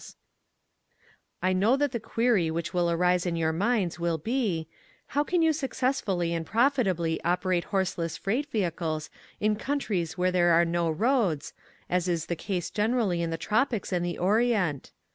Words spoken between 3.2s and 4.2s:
in your minds will